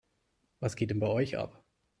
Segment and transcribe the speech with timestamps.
[0.61, 1.63] Was geht denn bei euch ab?